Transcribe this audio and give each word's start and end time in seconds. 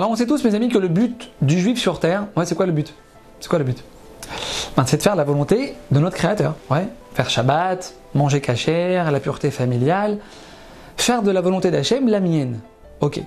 Alors 0.00 0.12
on 0.12 0.16
sait 0.16 0.24
tous, 0.24 0.42
mes 0.44 0.54
amis, 0.54 0.70
que 0.70 0.78
le 0.78 0.88
but 0.88 1.30
du 1.42 1.60
juif 1.60 1.78
sur 1.78 2.00
terre, 2.00 2.24
ouais, 2.34 2.46
c'est 2.46 2.54
quoi 2.54 2.64
le 2.64 2.72
but? 2.72 2.94
C'est 3.38 3.50
quoi 3.50 3.58
le 3.58 3.66
but? 3.66 3.84
Ben, 4.74 4.86
C'est 4.86 4.96
de 4.96 5.02
faire 5.02 5.14
la 5.14 5.24
volonté 5.24 5.74
de 5.90 6.00
notre 6.00 6.16
Créateur. 6.16 6.54
Ouais. 6.70 6.88
Faire 7.12 7.28
Shabbat, 7.28 7.92
manger 8.14 8.40
cachère, 8.40 9.10
la 9.10 9.20
pureté 9.20 9.50
familiale, 9.50 10.16
faire 10.96 11.22
de 11.22 11.30
la 11.30 11.42
volonté 11.42 11.70
d'Hachem 11.70 12.08
la 12.08 12.20
mienne. 12.20 12.60
Ok. 13.02 13.20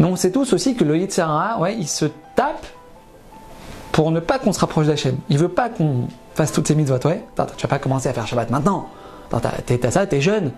Mais 0.00 0.06
on 0.06 0.16
sait 0.16 0.32
tous 0.32 0.54
aussi 0.54 0.74
que 0.74 0.82
le 0.82 0.98
Yitzhara, 0.98 1.60
ouais, 1.60 1.76
il 1.76 1.86
se 1.86 2.06
tape 2.34 2.66
pour 3.92 4.10
ne 4.10 4.18
pas 4.18 4.40
qu'on 4.40 4.52
se 4.52 4.58
rapproche 4.58 4.88
d'Hachem. 4.88 5.16
Il 5.28 5.38
veut 5.38 5.50
pas 5.50 5.68
qu'on 5.68 6.08
fasse 6.34 6.50
toutes 6.50 6.66
ces 6.66 6.74
mitzvot. 6.74 6.98
Ouais. 7.04 7.22
Attends, 7.38 7.54
tu 7.56 7.64
vas 7.64 7.70
pas 7.70 7.78
commencer 7.78 8.08
à 8.08 8.12
faire 8.12 8.26
Shabbat 8.26 8.50
maintenant. 8.50 8.88
T'as 9.30 9.90
ça, 9.92 10.04
t'es 10.04 10.20
jeune. 10.20 10.50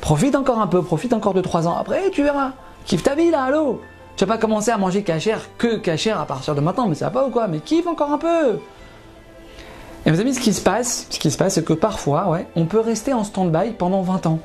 Profite 0.00 0.36
encore 0.36 0.60
un 0.60 0.68
peu, 0.68 0.80
profite 0.80 1.12
encore 1.12 1.34
de 1.34 1.40
trois 1.40 1.66
ans. 1.66 1.76
Après, 1.76 2.08
tu 2.12 2.22
verras. 2.22 2.52
Kiffe 2.84 3.02
ta 3.02 3.16
vie 3.16 3.32
là, 3.32 3.42
allô 3.42 3.80
Tu 4.20 4.26
vas 4.26 4.34
pas 4.34 4.38
commencer 4.38 4.70
à 4.70 4.76
manger 4.76 5.02
cachère 5.02 5.48
que 5.56 5.78
cachère 5.78 6.20
à 6.20 6.26
partir 6.26 6.54
de 6.54 6.60
maintenant, 6.60 6.86
mais 6.86 6.94
ça 6.94 7.06
va 7.06 7.10
pas 7.10 7.26
ou 7.26 7.30
quoi? 7.30 7.48
Mais 7.48 7.58
kiffe 7.58 7.86
encore 7.86 8.12
un 8.12 8.18
peu 8.18 8.58
Et 10.04 10.10
vous 10.10 10.20
amis, 10.20 10.34
ce 10.34 10.40
qui 10.40 10.52
se 10.52 10.60
passe, 10.60 11.06
ce 11.08 11.18
qui 11.18 11.30
se 11.30 11.38
passe, 11.38 11.54
c'est 11.54 11.64
que 11.64 11.72
parfois, 11.72 12.28
ouais, 12.28 12.46
on 12.54 12.66
peut 12.66 12.80
rester 12.80 13.14
en 13.14 13.24
stand-by 13.24 13.70
pendant 13.78 14.02
20 14.02 14.26
ans. 14.26 14.40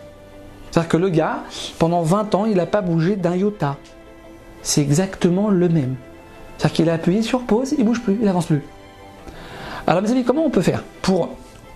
C'est-à-dire 0.71 0.87
que 0.87 0.95
le 0.95 1.09
gars, 1.09 1.39
pendant 1.77 2.03
20 2.03 2.35
ans, 2.35 2.45
il 2.45 2.55
n'a 2.55 2.65
pas 2.65 2.79
bougé 2.79 3.17
d'un 3.17 3.35
iota. 3.35 3.75
C'est 4.61 4.79
exactement 4.79 5.49
le 5.49 5.67
même. 5.67 5.97
C'est-à-dire 6.57 6.73
qu'il 6.73 6.89
a 6.89 6.93
appuyé 6.93 7.21
sur 7.21 7.41
pause, 7.41 7.75
il 7.77 7.83
bouge 7.83 7.99
plus, 7.99 8.17
il 8.21 8.29
avance 8.29 8.45
plus. 8.45 8.63
Alors 9.87 10.01
mes 10.01 10.09
amis, 10.09 10.23
comment 10.23 10.45
on 10.45 10.51
peut 10.51 10.61
faire 10.61 10.83
pour 11.01 11.31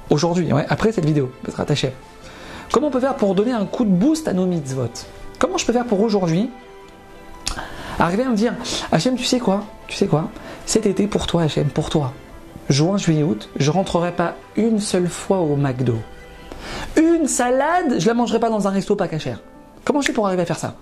aujourd'hui, 0.10 0.54
ouais, 0.54 0.66
après 0.70 0.94
cette 0.94 1.06
vidéo, 1.06 1.34
peut-être 1.44 1.60
attaché 1.60 1.92
Comment 2.72 2.88
on 2.88 2.92
peut 2.92 3.02
faire 3.02 3.18
pour 3.18 3.36
donner 3.36 3.52
un 3.52 3.66
coup 3.66 3.84
de 3.84 3.90
boost 3.90 4.30
à 4.30 4.32
nos 4.32 4.46
mitzvot? 4.46 4.88
Comment 5.38 5.58
je 5.58 5.66
peux 5.66 5.74
faire 5.74 5.86
pour 5.86 6.00
aujourd'hui 6.00 6.50
arriver 8.06 8.24
à 8.24 8.30
me 8.30 8.36
dire 8.36 8.54
Hachem, 8.92 9.16
tu 9.16 9.26
sais 9.26 9.40
quoi 9.40 9.64
Tu 9.88 9.96
sais 9.96 10.08
quoi 10.08 10.30
Cet 10.66 10.86
été 10.86 11.08
pour 11.08 11.28
toi, 11.28 11.44
Hachem, 11.44 11.68
pour 11.68 11.90
toi, 11.90 12.14
juin, 12.70 12.98
juillet, 12.98 13.24
août, 13.24 13.50
je 13.58 13.72
rentrerai 13.72 14.12
pas 14.12 14.36
une 14.56 14.80
seule 14.80 15.08
fois 15.08 15.40
au 15.40 15.56
McDo. 15.56 15.96
Une 16.98 17.28
salade, 17.28 17.96
je 18.00 18.08
la 18.08 18.14
mangerai 18.14 18.40
pas 18.40 18.50
dans 18.50 18.68
un 18.68 18.72
resto 18.72 18.96
pas 18.96 19.08
cachère. 19.08 19.42
Comment 19.84 20.02
je 20.02 20.08
fais 20.08 20.14
pour 20.14 20.28
arriver 20.28 20.44
à 20.44 20.46
faire 20.46 20.60
ça? 20.60 20.76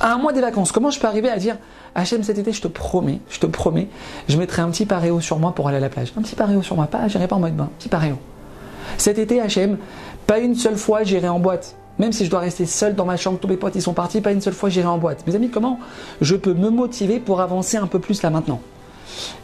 À 0.00 0.12
un 0.12 0.18
mois 0.18 0.32
des 0.32 0.40
vacances, 0.40 0.72
comment 0.72 0.90
je 0.90 0.98
peux 0.98 1.06
arriver 1.06 1.30
à 1.30 1.38
dire 1.38 1.56
Hachem, 1.94 2.22
cet 2.24 2.38
été, 2.38 2.52
je 2.52 2.60
te 2.60 2.68
promets, 2.68 3.20
je 3.30 3.38
te 3.38 3.46
promets, 3.46 3.88
je 4.28 4.36
mettrai 4.36 4.62
un 4.62 4.70
petit 4.70 4.86
paréo 4.86 5.20
sur 5.20 5.38
moi 5.38 5.52
pour 5.52 5.68
aller 5.68 5.76
à 5.76 5.80
la 5.80 5.88
plage. 5.88 6.12
Un 6.16 6.22
petit 6.22 6.34
paréo 6.34 6.62
sur 6.62 6.76
moi, 6.76 6.86
pas, 6.86 7.06
j'irai 7.08 7.28
pas 7.28 7.36
en 7.36 7.40
mode 7.40 7.54
bain, 7.54 7.64
un 7.64 7.78
petit 7.78 7.88
paréo. 7.88 8.18
Cet 8.98 9.18
été, 9.18 9.40
Hachem, 9.40 9.78
pas 10.26 10.38
une 10.38 10.54
seule 10.54 10.76
fois 10.76 11.04
j'irai 11.04 11.28
en 11.28 11.38
boîte. 11.38 11.76
Même 11.98 12.12
si 12.12 12.24
je 12.24 12.30
dois 12.30 12.40
rester 12.40 12.66
seul 12.66 12.94
dans 12.94 13.04
ma 13.04 13.16
chambre, 13.16 13.38
tous 13.38 13.48
mes 13.48 13.56
potes 13.56 13.74
ils 13.76 13.82
sont 13.82 13.92
partis, 13.92 14.20
pas 14.20 14.32
une 14.32 14.40
seule 14.40 14.54
fois 14.54 14.68
j'irai 14.68 14.86
en 14.86 14.98
boîte. 14.98 15.26
Mes 15.26 15.34
amis, 15.34 15.50
comment 15.50 15.78
je 16.20 16.34
peux 16.34 16.54
me 16.54 16.70
motiver 16.70 17.20
pour 17.20 17.40
avancer 17.40 17.76
un 17.76 17.86
peu 17.86 17.98
plus 17.98 18.22
là 18.22 18.30
maintenant 18.30 18.60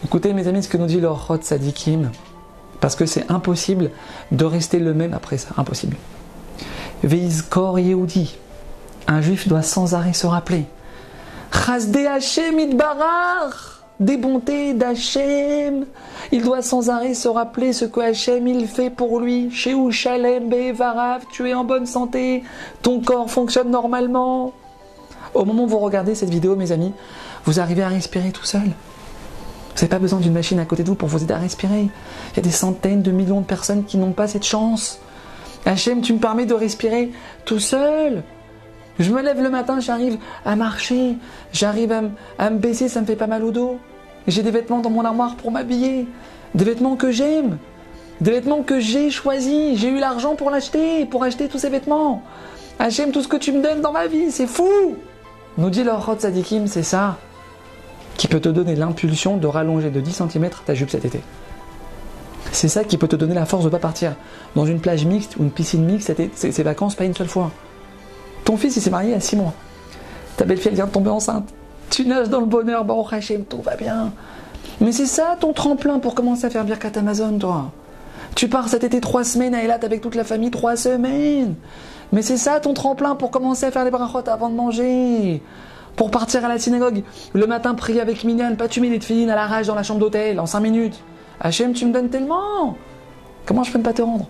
Écoutez 0.04 0.32
mes 0.32 0.48
amis 0.48 0.62
ce 0.62 0.68
que 0.68 0.76
nous 0.76 0.86
dit 0.86 1.00
le 1.00 1.08
Hot 1.08 1.38
Sadikim, 1.42 2.10
parce 2.80 2.96
que 2.96 3.06
c'est 3.06 3.30
impossible 3.30 3.90
de 4.32 4.44
rester 4.44 4.78
le 4.78 4.94
même 4.94 5.14
après 5.14 5.38
ça, 5.38 5.50
impossible. 5.56 5.96
Veizkor 7.04 7.78
Yehudi, 7.78 8.36
un 9.06 9.20
juif 9.20 9.46
doit 9.46 9.62
sans 9.62 9.94
arrêt 9.94 10.12
se 10.12 10.26
rappeler. 10.26 10.66
Hashem 11.52 12.58
Idbarar 12.58 13.79
des 14.00 14.16
bontés 14.16 14.74
d'Hachem. 14.74 15.86
Il 16.32 16.42
doit 16.42 16.62
sans 16.62 16.90
arrêt 16.90 17.14
se 17.14 17.28
rappeler 17.28 17.72
ce 17.72 17.84
que 17.84 18.00
Hachem 18.00 18.46
il 18.48 18.66
fait 18.66 18.90
pour 18.90 19.20
lui. 19.20 19.50
Chez 19.52 19.74
Shalem 19.90 20.50
Varav, 20.72 21.22
tu 21.30 21.48
es 21.48 21.54
en 21.54 21.64
bonne 21.64 21.86
santé, 21.86 22.42
ton 22.82 23.00
corps 23.00 23.30
fonctionne 23.30 23.70
normalement. 23.70 24.52
Au 25.34 25.44
moment 25.44 25.64
où 25.64 25.68
vous 25.68 25.78
regardez 25.78 26.14
cette 26.14 26.30
vidéo, 26.30 26.56
mes 26.56 26.72
amis, 26.72 26.92
vous 27.44 27.60
arrivez 27.60 27.82
à 27.82 27.88
respirer 27.88 28.32
tout 28.32 28.44
seul. 28.44 28.62
Vous 28.62 29.76
n'avez 29.76 29.88
pas 29.88 29.98
besoin 29.98 30.18
d'une 30.18 30.32
machine 30.32 30.58
à 30.58 30.64
côté 30.64 30.82
de 30.82 30.88
vous 30.88 30.96
pour 30.96 31.08
vous 31.08 31.22
aider 31.22 31.32
à 31.32 31.38
respirer. 31.38 31.82
Il 32.32 32.36
y 32.36 32.38
a 32.40 32.42
des 32.42 32.50
centaines 32.50 33.02
de 33.02 33.12
millions 33.12 33.40
de 33.40 33.46
personnes 33.46 33.84
qui 33.84 33.98
n'ont 33.98 34.12
pas 34.12 34.26
cette 34.26 34.44
chance. 34.44 34.98
Hachem, 35.64 36.00
tu 36.00 36.14
me 36.14 36.18
permets 36.18 36.46
de 36.46 36.54
respirer 36.54 37.12
tout 37.44 37.60
seul. 37.60 38.24
Je 38.98 39.10
me 39.12 39.22
lève 39.22 39.40
le 39.40 39.48
matin, 39.48 39.80
j'arrive 39.80 40.18
à 40.44 40.56
marcher, 40.56 41.16
j'arrive 41.52 41.92
à, 42.38 42.50
me 42.50 42.58
baisser, 42.58 42.88
ça 42.88 43.00
me 43.00 43.06
fait 43.06 43.16
pas 43.16 43.26
mal 43.26 43.44
au 43.44 43.50
dos. 43.50 43.78
J'ai 44.26 44.42
des 44.42 44.50
vêtements 44.50 44.80
dans 44.80 44.90
mon 44.90 45.04
armoire 45.04 45.36
pour 45.36 45.50
m'habiller, 45.50 46.06
des 46.54 46.64
vêtements 46.64 46.96
que 46.96 47.10
j'aime, 47.10 47.58
des 48.20 48.32
vêtements 48.32 48.62
que 48.62 48.80
j'ai 48.80 49.10
choisis, 49.10 49.78
j'ai 49.78 49.88
eu 49.88 49.98
l'argent 49.98 50.36
pour 50.36 50.50
l'acheter, 50.50 51.06
pour 51.06 51.24
acheter 51.24 51.48
tous 51.48 51.58
ces 51.58 51.70
vêtements. 51.70 52.22
J'aime 52.88 53.12
tout 53.12 53.22
ce 53.22 53.28
que 53.28 53.36
tu 53.36 53.52
me 53.52 53.62
donnes 53.62 53.80
dans 53.80 53.92
ma 53.92 54.06
vie, 54.06 54.30
c'est 54.30 54.46
fou 54.46 54.96
Nous 55.58 55.70
dit 55.70 55.84
leur 55.84 56.04
Rod 56.04 56.20
Sadikim, 56.20 56.66
c'est 56.66 56.82
ça 56.82 57.18
qui 58.16 58.28
peut 58.28 58.40
te 58.40 58.50
donner 58.50 58.76
l'impulsion 58.76 59.38
de 59.38 59.46
rallonger 59.46 59.88
de 59.88 60.00
10 60.00 60.22
cm 60.30 60.50
ta 60.66 60.74
jupe 60.74 60.90
cet 60.90 61.06
été. 61.06 61.20
C'est 62.52 62.68
ça 62.68 62.84
qui 62.84 62.98
peut 62.98 63.08
te 63.08 63.16
donner 63.16 63.34
la 63.34 63.46
force 63.46 63.64
de 63.64 63.68
ne 63.68 63.72
pas 63.72 63.78
partir 63.78 64.14
dans 64.56 64.66
une 64.66 64.80
plage 64.80 65.06
mixte 65.06 65.36
ou 65.38 65.42
une 65.42 65.50
piscine 65.50 65.84
mixte 65.84 66.12
ces 66.34 66.62
vacances 66.62 66.94
pas 66.94 67.04
une 67.04 67.14
seule 67.14 67.28
fois. 67.28 67.50
Ton 68.44 68.58
fils 68.58 68.76
il 68.76 68.82
s'est 68.82 68.90
marié 68.90 69.14
à 69.14 69.20
6 69.20 69.36
mois. 69.36 69.54
Ta 70.36 70.44
belle-fille 70.44 70.74
vient 70.74 70.86
de 70.86 70.90
tomber 70.90 71.08
enceinte. 71.08 71.48
Tu 71.90 72.06
nages 72.06 72.28
dans 72.28 72.40
le 72.40 72.46
bonheur, 72.46 72.84
bon 72.84 73.04
Hachem, 73.04 73.44
tout 73.44 73.62
va 73.62 73.74
bien. 73.74 74.12
Mais 74.80 74.92
c'est 74.92 75.06
ça 75.06 75.36
ton 75.38 75.52
tremplin 75.52 75.98
pour 75.98 76.14
commencer 76.14 76.46
à 76.46 76.50
faire 76.50 76.64
Birkat 76.64 76.92
Amazon, 76.96 77.38
toi. 77.38 77.72
Tu 78.36 78.48
pars 78.48 78.68
cet 78.68 78.84
été 78.84 79.00
trois 79.00 79.24
semaines 79.24 79.54
à 79.54 79.64
Elat 79.64 79.80
avec 79.82 80.00
toute 80.00 80.14
la 80.14 80.24
famille, 80.24 80.50
trois 80.50 80.76
semaines. 80.76 81.56
Mais 82.12 82.22
c'est 82.22 82.36
ça 82.36 82.60
ton 82.60 82.74
tremplin 82.74 83.16
pour 83.16 83.30
commencer 83.30 83.66
à 83.66 83.70
faire 83.70 83.84
les 83.84 83.90
brachot 83.90 84.28
avant 84.28 84.48
de 84.48 84.54
manger. 84.54 85.42
Pour 85.96 86.10
partir 86.10 86.44
à 86.44 86.48
la 86.48 86.58
synagogue, 86.58 87.02
le 87.34 87.46
matin 87.46 87.74
prier 87.74 88.00
avec 88.00 88.24
Minyan, 88.24 88.54
pas 88.54 88.68
tu 88.68 88.80
mets 88.80 88.96
des 88.96 89.28
à 89.28 89.34
la 89.34 89.46
rage 89.46 89.66
dans 89.66 89.74
la 89.74 89.82
chambre 89.82 90.00
d'hôtel 90.00 90.38
en 90.38 90.46
cinq 90.46 90.60
minutes. 90.60 91.02
Hachem, 91.40 91.72
tu 91.72 91.86
me 91.86 91.92
donnes 91.92 92.08
tellement. 92.08 92.76
Comment 93.44 93.64
je 93.64 93.72
peux 93.72 93.78
ne 93.78 93.84
pas 93.84 93.92
te 93.92 94.02
rendre? 94.02 94.26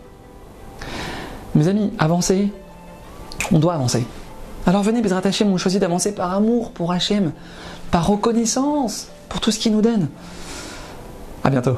Mes 1.54 1.68
amis, 1.68 1.92
avancer. 1.98 2.50
On 3.52 3.58
doit 3.58 3.74
avancer. 3.74 4.06
Alors 4.66 4.82
venez, 4.82 5.00
Bezrat 5.00 5.22
Hachem, 5.24 5.52
on 5.52 5.56
choisit 5.56 5.80
d'avancer 5.80 6.14
par 6.14 6.34
amour 6.34 6.72
pour 6.72 6.92
Hachem, 6.92 7.32
par 7.90 8.06
reconnaissance 8.06 9.08
pour 9.28 9.40
tout 9.40 9.50
ce 9.50 9.58
qu'il 9.58 9.72
nous 9.72 9.82
donne. 9.82 10.08
À 11.42 11.50
bientôt. 11.50 11.76